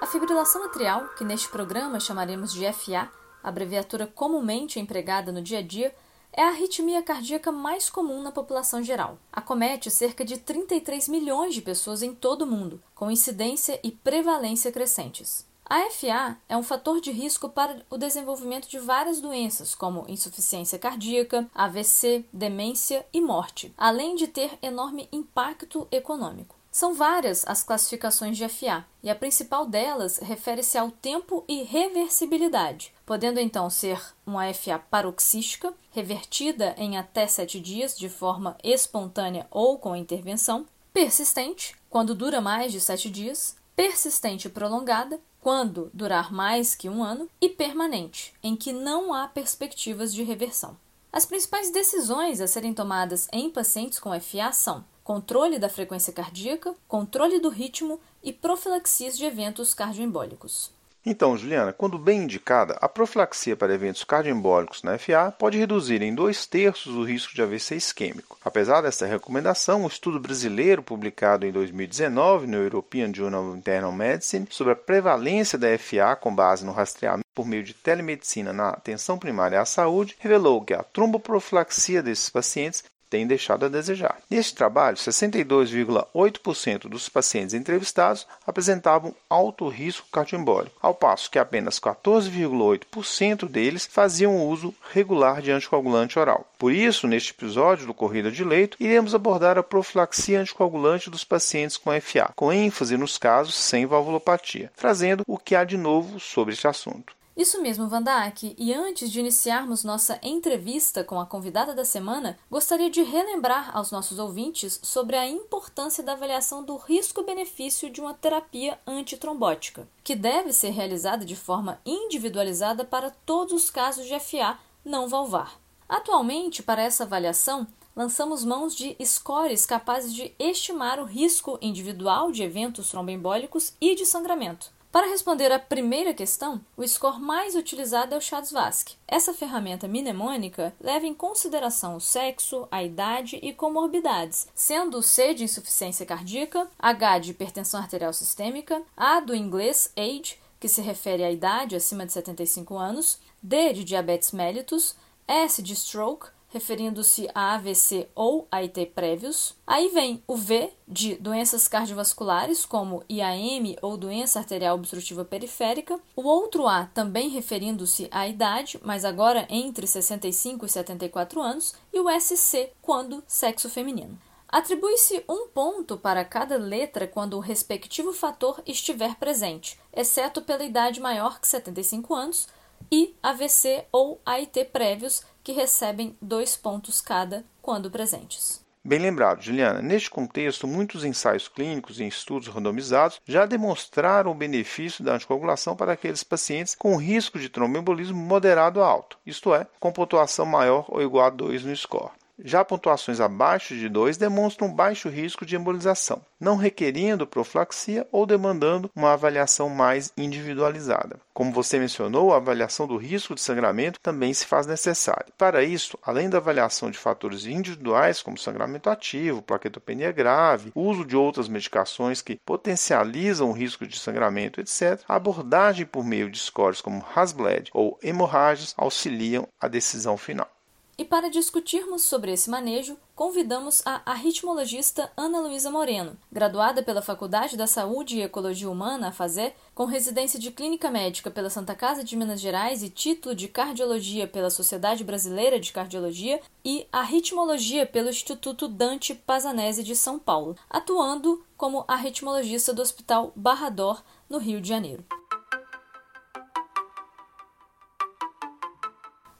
[0.00, 3.10] A fibrilação atrial, que neste programa chamaremos de FA,
[3.42, 5.94] abreviatura comumente empregada no dia a dia,
[6.32, 9.18] é a arritmia cardíaca mais comum na população geral.
[9.32, 14.72] Acomete cerca de 33 milhões de pessoas em todo o mundo, com incidência e prevalência
[14.72, 15.46] crescentes.
[15.64, 20.78] A FA é um fator de risco para o desenvolvimento de várias doenças, como insuficiência
[20.78, 26.54] cardíaca, AVC, demência e morte, além de ter enorme impacto econômico.
[26.74, 32.92] São várias as classificações de FA, e a principal delas refere-se ao tempo e reversibilidade,
[33.06, 39.78] podendo então ser uma FA paroxística, revertida em até sete dias de forma espontânea ou
[39.78, 46.74] com intervenção, persistente, quando dura mais de sete dias, persistente e prolongada, quando durar mais
[46.74, 50.76] que um ano, e permanente, em que não há perspectivas de reversão.
[51.12, 56.74] As principais decisões a serem tomadas em pacientes com FA são controle da frequência cardíaca,
[56.88, 60.72] controle do ritmo e profilaxias de eventos cardioembólicos.
[61.06, 66.14] Então, Juliana, quando bem indicada, a profilaxia para eventos cardioembólicos na FA pode reduzir em
[66.14, 68.38] dois terços o risco de AVC isquêmico.
[68.42, 74.46] Apesar dessa recomendação, um estudo brasileiro publicado em 2019 no European Journal of Internal Medicine
[74.48, 79.18] sobre a prevalência da FA com base no rastreamento por meio de telemedicina na atenção
[79.18, 84.18] primária à saúde revelou que a tromboprofilaxia desses pacientes tem deixado a desejar.
[84.28, 93.48] Neste trabalho, 62,8% dos pacientes entrevistados apresentavam alto risco cardioembólico, ao passo que apenas 14,8%
[93.48, 96.44] deles faziam uso regular de anticoagulante oral.
[96.58, 101.76] Por isso, neste episódio do Corrida de Leito, iremos abordar a profilaxia anticoagulante dos pacientes
[101.76, 106.52] com FA, com ênfase nos casos sem valvulopatia, trazendo o que há de novo sobre
[106.52, 107.14] este assunto.
[107.36, 108.54] Isso mesmo, Vandak.
[108.56, 113.90] E antes de iniciarmos nossa entrevista com a convidada da semana, gostaria de relembrar aos
[113.90, 120.52] nossos ouvintes sobre a importância da avaliação do risco-benefício de uma terapia antitrombótica, que deve
[120.52, 125.58] ser realizada de forma individualizada para todos os casos de FA não valvar.
[125.88, 127.66] Atualmente, para essa avaliação,
[127.96, 134.06] lançamos mãos de scores capazes de estimar o risco individual de eventos tromboembólicos e de
[134.06, 134.72] sangramento.
[134.94, 138.94] Para responder à primeira questão, o score mais utilizado é o CHA-2-VASc.
[139.08, 145.34] Essa ferramenta mnemônica leva em consideração o sexo, a idade e comorbidades, sendo o C
[145.34, 151.24] de insuficiência cardíaca, H de hipertensão arterial sistêmica, A do inglês age, que se refere
[151.24, 154.94] à idade acima de 75 anos, D de diabetes mellitus,
[155.26, 159.56] S de stroke, referindo-se a AVC ou AIT prévios.
[159.66, 165.98] Aí vem o V de doenças cardiovasculares, como IAM ou doença arterial obstrutiva periférica.
[166.14, 171.74] O outro A também referindo-se à idade, mas agora entre 65 e 74 anos.
[171.92, 174.16] E o SC, quando sexo feminino.
[174.46, 181.00] Atribui-se um ponto para cada letra quando o respectivo fator estiver presente, exceto pela idade
[181.00, 182.46] maior que 75 anos,
[182.92, 188.64] e AVC ou AIT prévios, que recebem dois pontos cada quando presentes.
[188.86, 189.80] Bem lembrado, Juliana.
[189.80, 195.92] Neste contexto, muitos ensaios clínicos e estudos randomizados já demonstraram o benefício da anticoagulação para
[195.92, 201.00] aqueles pacientes com risco de tromboembolismo moderado a alto, isto é, com pontuação maior ou
[201.00, 202.12] igual a 2 no score.
[202.42, 208.90] Já pontuações abaixo de 2 demonstram baixo risco de embolização, não requerendo profilaxia ou demandando
[208.94, 211.20] uma avaliação mais individualizada.
[211.32, 215.32] Como você mencionou, a avaliação do risco de sangramento também se faz necessária.
[215.38, 221.16] Para isso, além da avaliação de fatores individuais como sangramento ativo, plaquetopenia grave, uso de
[221.16, 226.80] outras medicações que potencializam o risco de sangramento, etc., a abordagem por meio de scores
[226.80, 230.53] como Hasbled ou hemorragias auxiliam a decisão final.
[230.96, 237.56] E para discutirmos sobre esse manejo, convidamos a arritmologista Ana Luísa Moreno, graduada pela Faculdade
[237.56, 242.04] da Saúde e Ecologia Humana, a FAZE, com residência de Clínica Médica pela Santa Casa
[242.04, 248.10] de Minas Gerais e título de Cardiologia pela Sociedade Brasileira de Cardiologia e Arritmologia pelo
[248.10, 254.68] Instituto Dante Pazanese de São Paulo, atuando como arritmologista do Hospital Barrador, no Rio de
[254.68, 255.04] Janeiro.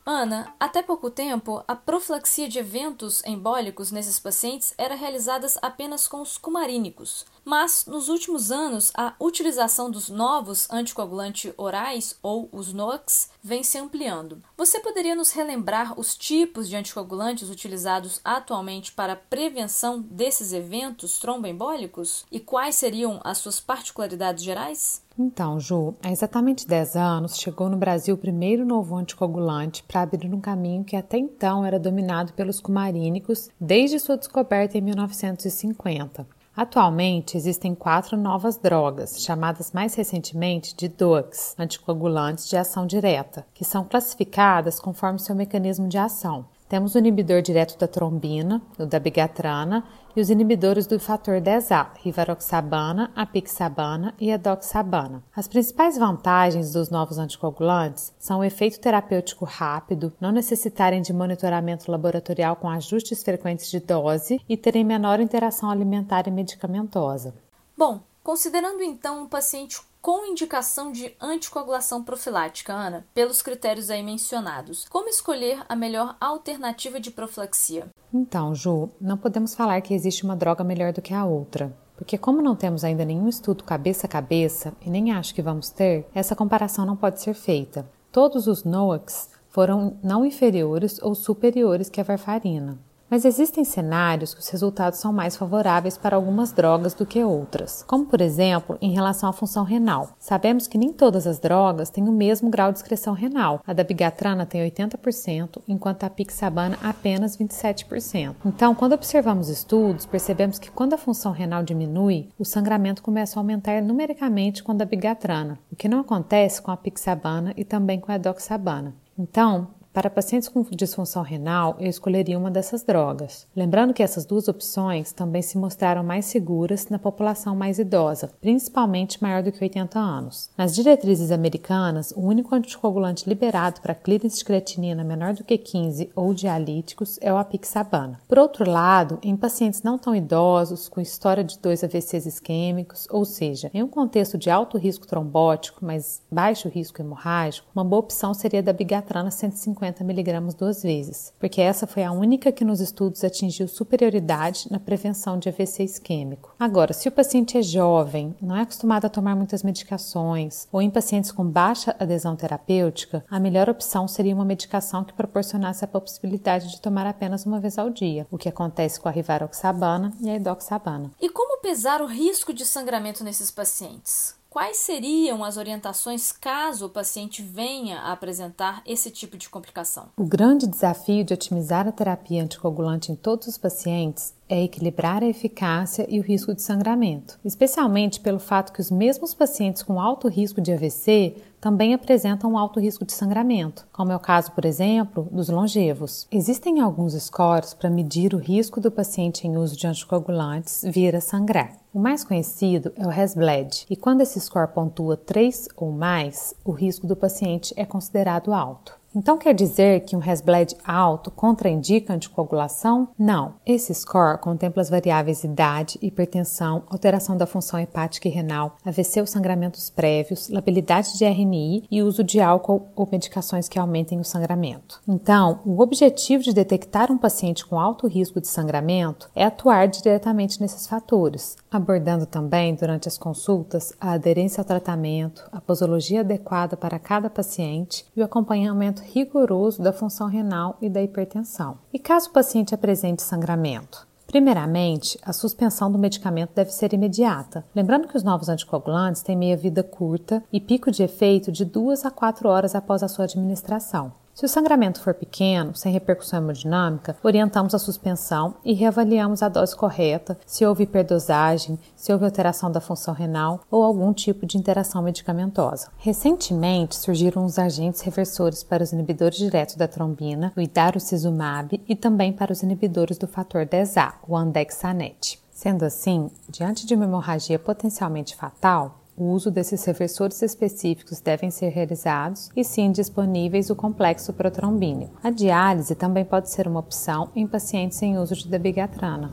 [0.07, 6.21] Ana, até pouco tempo, a profilaxia de eventos embólicos nesses pacientes era realizada apenas com
[6.21, 13.31] os cumarínicos, mas nos últimos anos a utilização dos novos anticoagulantes orais ou os NOACs
[13.43, 14.43] vem se ampliando.
[14.59, 21.19] Você poderia nos relembrar os tipos de anticoagulantes utilizados atualmente para a prevenção desses eventos
[21.19, 25.04] tromboembólicos e quais seriam as suas particularidades gerais?
[25.17, 30.35] Então, Ju, há exatamente 10 anos chegou no Brasil o primeiro novo anticoagulante para abrir
[30.35, 36.27] um caminho que até então era dominado pelos cumarínicos desde sua descoberta em 1950.
[36.57, 43.65] Atualmente existem quatro novas drogas, chamadas mais recentemente de DOACs, anticoagulantes de ação direta, que
[43.65, 46.45] são classificadas conforme seu mecanismo de ação.
[46.75, 49.85] Temos o inibidor direto da trombina, o da bigatrana,
[50.17, 55.23] e os inibidores do fator 10A, rivaroxabana, apixabana e edoxabana.
[55.37, 61.89] As principais vantagens dos novos anticoagulantes são o efeito terapêutico rápido, não necessitarem de monitoramento
[61.89, 67.37] laboratorial com ajustes frequentes de dose e terem menor interação alimentar e medicamentosa.
[67.79, 74.87] Bom, considerando então um paciente com indicação de anticoagulação profilática, Ana, pelos critérios aí mencionados.
[74.91, 77.87] Como escolher a melhor alternativa de profilaxia?
[78.13, 81.75] Então, Ju, não podemos falar que existe uma droga melhor do que a outra.
[81.97, 85.71] Porque, como não temos ainda nenhum estudo cabeça a cabeça, e nem acho que vamos
[85.71, 87.91] ter, essa comparação não pode ser feita.
[88.13, 92.79] Todos os NOACs foram não inferiores ou superiores que a varfarina.
[93.15, 97.85] Mas existem cenários que os resultados são mais favoráveis para algumas drogas do que outras,
[97.85, 100.17] como por exemplo em relação à função renal.
[100.19, 103.63] Sabemos que nem todas as drogas têm o mesmo grau de excreção renal.
[103.65, 108.35] A da bigatrana tem 80%, enquanto a pixabana apenas 27%.
[108.45, 113.41] Então, quando observamos estudos, percebemos que quando a função renal diminui, o sangramento começa a
[113.41, 118.01] aumentar numericamente com a da bigatrana, o que não acontece com a pixabana e também
[118.01, 118.93] com a edoxabana.
[119.17, 123.47] Então, para pacientes com disfunção renal, eu escolheria uma dessas drogas.
[123.55, 129.23] Lembrando que essas duas opções também se mostraram mais seguras na população mais idosa, principalmente
[129.23, 130.51] maior do que 80 anos.
[130.59, 136.11] Nas diretrizes americanas, o único anticoagulante liberado para clearance de creatinina menor do que 15
[136.17, 138.21] ou dialíticos é o apixabana.
[138.27, 143.25] Por outro lado, em pacientes não tão idosos, com história de dois AVCs isquêmicos, ou
[143.25, 148.35] seja, em um contexto de alto risco trombótico, mas baixo risco hemorrágico, uma boa opção
[148.35, 152.81] seria da bigatrana 150 50 miligramas duas vezes, porque essa foi a única que nos
[152.81, 156.55] estudos atingiu superioridade na prevenção de AVC isquêmico.
[156.59, 160.91] Agora, se o paciente é jovem, não é acostumado a tomar muitas medicações, ou em
[160.91, 166.71] pacientes com baixa adesão terapêutica, a melhor opção seria uma medicação que proporcionasse a possibilidade
[166.71, 170.37] de tomar apenas uma vez ao dia, o que acontece com a rivaroxabana e a
[170.37, 171.11] edoxabana.
[171.21, 174.35] E como pesar o risco de sangramento nesses pacientes?
[174.55, 180.11] Quais seriam as orientações caso o paciente venha a apresentar esse tipo de complicação?
[180.17, 185.27] O grande desafio de otimizar a terapia anticoagulante em todos os pacientes é equilibrar a
[185.27, 190.29] eficácia e o risco de sangramento, especialmente pelo fato que os mesmos pacientes com alto
[190.29, 194.67] risco de AVC também apresentam um alto risco de sangramento, como é o caso, por
[194.67, 196.29] exemplo, dos longevos.
[196.31, 201.23] Existem alguns scores para medir o risco do paciente em uso de anticoagulantes vir a
[201.23, 201.73] sangrar.
[201.91, 206.71] O mais conhecido é o RESBLED, e quando esse score pontua 3 ou mais, o
[206.71, 209.01] risco do paciente é considerado alto.
[209.17, 213.09] Então quer dizer que um RESBLED alto contraindica anticoagulação?
[213.17, 213.55] Não.
[213.65, 219.27] Esse score contempla as variáveis idade, hipertensão, alteração da função hepática e renal, AVC ou
[219.27, 225.01] sangramentos prévios, labilidade de RNI e uso de álcool ou medicações que aumentem o sangramento.
[225.07, 230.61] Então, o objetivo de detectar um paciente com alto risco de sangramento é atuar diretamente
[230.61, 236.99] nesses fatores, abordando também durante as consultas a aderência ao tratamento, a posologia adequada para
[236.99, 241.79] cada paciente e o acompanhamento rigoroso da função renal e da hipertensão.
[241.93, 244.07] E caso o paciente apresente sangramento?
[244.27, 247.65] Primeiramente, a suspensão do medicamento deve ser imediata.
[247.75, 252.11] Lembrando que os novos anticoagulantes têm meia-vida curta e pico de efeito de 2 a
[252.11, 254.13] 4 horas após a sua administração.
[254.35, 259.77] Se o sangramento for pequeno, sem repercussão hemodinâmica, orientamos a suspensão e reavaliamos a dose
[259.77, 265.01] correta, se houve hiperdosagem, se houve alteração da função renal ou algum tipo de interação
[265.03, 265.89] medicamentosa.
[265.97, 272.33] Recentemente surgiram os agentes reversores para os inibidores diretos da trombina, o idarucizumab, e também
[272.33, 275.41] para os inibidores do fator 10A, o andexanet.
[275.53, 281.69] Sendo assim, diante de uma hemorragia potencialmente fatal, o uso desses reversores específicos devem ser
[281.69, 285.19] realizados e sim disponíveis o complexo protrombínico.
[285.23, 289.33] A diálise também pode ser uma opção em pacientes sem uso de dabigatrana.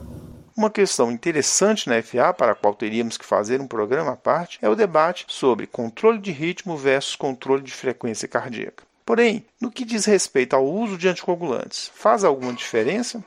[0.55, 4.59] Uma questão interessante na FA, para a qual teríamos que fazer um programa à parte,
[4.61, 8.83] é o debate sobre controle de ritmo versus controle de frequência cardíaca.
[9.05, 13.23] Porém, no que diz respeito ao uso de anticoagulantes, faz alguma diferença?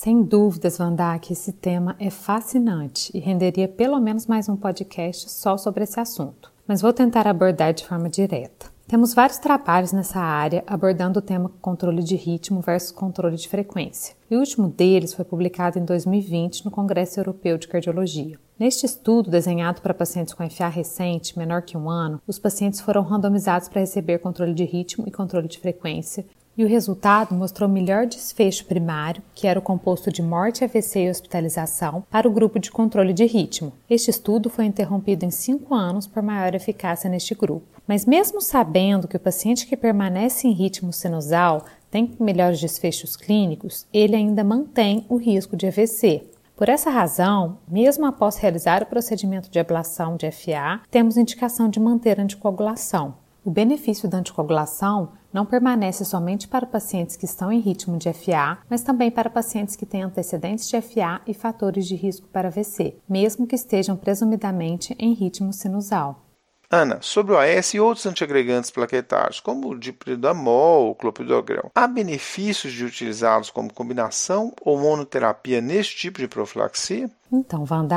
[0.00, 5.56] Sem dúvidas, Vandak, esse tema é fascinante e renderia pelo menos mais um podcast só
[5.56, 6.52] sobre esse assunto.
[6.68, 8.70] Mas vou tentar abordar de forma direta.
[8.86, 14.14] Temos vários trabalhos nessa área abordando o tema controle de ritmo versus controle de frequência.
[14.30, 18.38] E o último deles foi publicado em 2020 no Congresso Europeu de Cardiologia.
[18.56, 23.02] Neste estudo, desenhado para pacientes com FA recente, menor que um ano, os pacientes foram
[23.02, 26.24] randomizados para receber controle de ritmo e controle de frequência
[26.58, 31.10] e o resultado mostrou melhor desfecho primário, que era o composto de morte, AVC e
[31.10, 33.72] hospitalização, para o grupo de controle de ritmo.
[33.88, 37.80] Este estudo foi interrompido em cinco anos por maior eficácia neste grupo.
[37.86, 43.86] Mas, mesmo sabendo que o paciente que permanece em ritmo sinusal tem melhores desfechos clínicos,
[43.92, 46.24] ele ainda mantém o risco de AVC.
[46.56, 51.78] Por essa razão, mesmo após realizar o procedimento de ablação de FA, temos indicação de
[51.78, 53.14] manter anticoagulação.
[53.44, 58.58] O benefício da anticoagulação não permanece somente para pacientes que estão em ritmo de FA,
[58.68, 62.96] mas também para pacientes que têm antecedentes de FA e fatores de risco para AVC,
[63.08, 66.24] mesmo que estejam presumidamente em ritmo sinusal.
[66.70, 72.74] Ana, sobre o AS e outros antiagregantes plaquetários, como o dipridamol ou clopidogrel, há benefícios
[72.74, 77.10] de utilizá-los como combinação ou monoterapia neste tipo de profilaxia?
[77.30, 77.88] Então, Van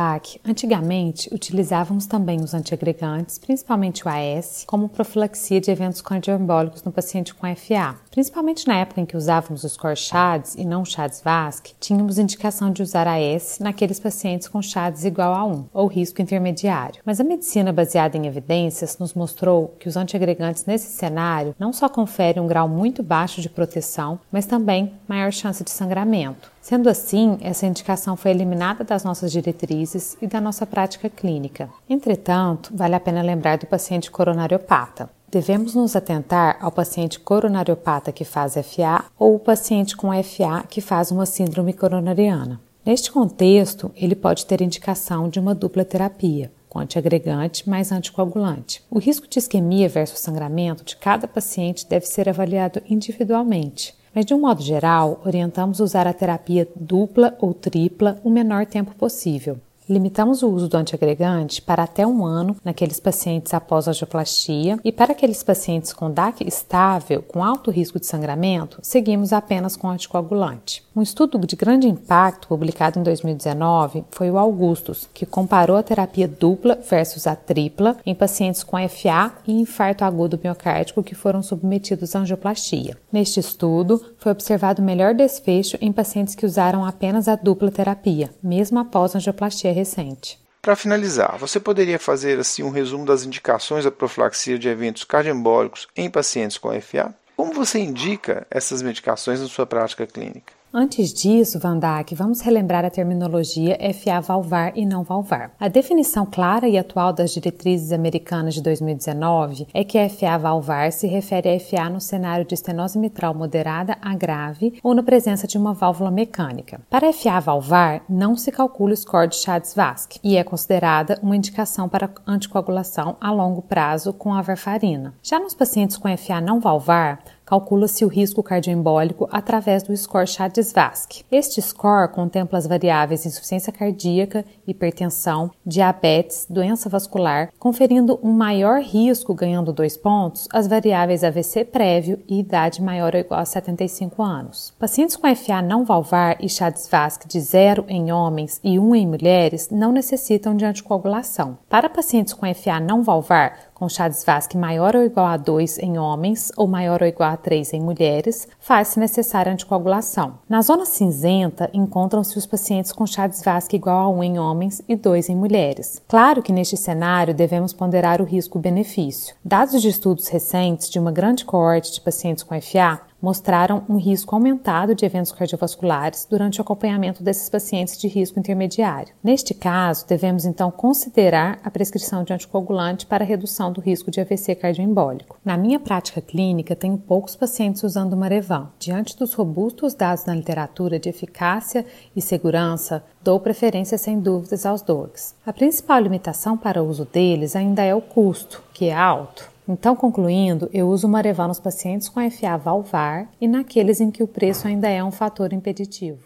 [0.45, 7.33] antigamente utilizávamos também os antiagregantes, principalmente o AS, como profilaxia de eventos cardioembólicos no paciente
[7.33, 7.95] com FA.
[8.09, 12.71] Principalmente na época em que usávamos os core CHADS e não CHADS VASC, tínhamos indicação
[12.71, 17.01] de usar AS naqueles pacientes com CHADS igual a 1, ou risco intermediário.
[17.05, 21.87] Mas a medicina baseada em evidências nos mostrou que os antiagregantes nesse cenário não só
[21.87, 26.50] conferem um grau muito baixo de proteção, mas também maior chance de sangramento.
[26.61, 31.67] Sendo assim, essa indicação foi eliminada das nossas diretrizes e da nossa prática clínica.
[31.89, 35.09] Entretanto, vale a pena lembrar do paciente coronariopata.
[35.31, 40.81] Devemos nos atentar ao paciente coronariopata que faz FA ou o paciente com FA que
[40.81, 42.61] faz uma síndrome coronariana.
[42.85, 48.83] Neste contexto, ele pode ter indicação de uma dupla terapia, com antiagregante mais anticoagulante.
[48.89, 53.95] O risco de isquemia versus sangramento de cada paciente deve ser avaliado individualmente.
[54.13, 58.93] Mas, de um modo geral, orientamos usar a terapia dupla ou tripla o menor tempo
[58.95, 59.57] possível.
[59.91, 65.11] Limitamos o uso do antiagregante para até um ano naqueles pacientes após angioplastia e para
[65.11, 70.81] aqueles pacientes com DAC estável, com alto risco de sangramento, seguimos apenas com anticoagulante.
[70.95, 76.25] Um estudo de grande impacto publicado em 2019 foi o Augustus, que comparou a terapia
[76.25, 82.15] dupla versus a tripla em pacientes com FA e infarto agudo miocárdico que foram submetidos
[82.15, 82.97] à angioplastia.
[83.11, 88.79] Neste estudo, foi observado melhor desfecho em pacientes que usaram apenas a dupla terapia, mesmo
[88.79, 90.39] após angioplastia recente.
[90.61, 95.87] Para finalizar, você poderia fazer assim um resumo das indicações da profilaxia de eventos cardioembólicos
[95.95, 97.13] em pacientes com FA?
[97.35, 100.53] Como você indica essas medicações na sua prática clínica?
[100.73, 105.51] Antes disso, Van Dijk, vamos relembrar a terminologia FA valvar e não valvar.
[105.59, 111.07] A definição clara e atual das diretrizes americanas de 2019 é que FA valvar se
[111.07, 115.57] refere a FA no cenário de estenose mitral moderada a grave ou na presença de
[115.57, 116.79] uma válvula mecânica.
[116.89, 121.89] Para FA valvar, não se calcula o score de Chades-Vasque e é considerada uma indicação
[121.89, 125.13] para anticoagulação a longo prazo com a varfarina.
[125.21, 131.23] Já nos pacientes com FA não valvar, calcula-se o risco cardioembólico através do score Chades-Vasque.
[131.31, 139.33] Este score contempla as variáveis insuficiência cardíaca, hipertensão, diabetes, doença vascular, conferindo um maior risco,
[139.33, 144.73] ganhando dois pontos, as variáveis AVC prévio e idade maior ou igual a 75 anos.
[144.79, 149.69] Pacientes com FA não valvar e Chades-Vasque de 0 em homens e 1 em mulheres
[149.69, 151.57] não necessitam de anticoagulação.
[151.69, 156.51] Para pacientes com FA não valvar, com Chades-Vasque maior ou igual a 2 em homens
[156.55, 160.35] ou maior ou igual a 3 em mulheres, faz-se necessária anticoagulação.
[160.47, 165.29] Na zona cinzenta encontram-se os pacientes com Chades-Vasque igual a 1 em homens e 2
[165.29, 165.99] em mulheres.
[166.07, 169.33] Claro que neste cenário devemos ponderar o risco-benefício.
[169.43, 174.33] Dados de estudos recentes de uma grande coorte de pacientes com FA mostraram um risco
[174.33, 179.13] aumentado de eventos cardiovasculares durante o acompanhamento desses pacientes de risco intermediário.
[179.23, 184.55] Neste caso, devemos então considerar a prescrição de anticoagulante para redução do risco de AVC
[184.55, 185.37] cardioembólico.
[185.45, 188.69] Na minha prática clínica, tenho poucos pacientes usando Marevan.
[188.79, 191.85] Diante dos robustos dados na literatura de eficácia
[192.15, 195.35] e segurança, dou preferência sem dúvidas aos DOACs.
[195.45, 199.50] A principal limitação para o uso deles ainda é o custo, que é alto.
[199.67, 204.23] Então, concluindo, eu uso o Marevan nos pacientes com FA valvar e naqueles em que
[204.23, 206.25] o preço ainda é um fator impeditivo.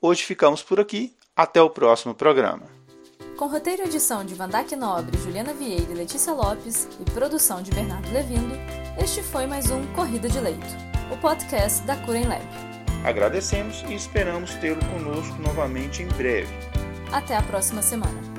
[0.00, 1.14] Hoje ficamos por aqui.
[1.36, 2.62] Até o próximo programa.
[3.36, 7.72] Com roteiro e edição de Vandac Nobre, Juliana Vieira e Letícia Lopes e produção de
[7.72, 8.54] Bernardo Levindo,
[9.02, 10.64] este foi mais um Corrida de Leito,
[11.12, 12.44] o podcast da Curem Lab.
[13.04, 16.54] Agradecemos e esperamos tê-lo conosco novamente em breve.
[17.12, 18.33] Até a próxima semana.